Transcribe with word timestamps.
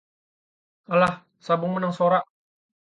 Alah 0.93 1.13
sabung 1.45 1.71
menang 1.77 1.93
sorak 1.97 2.23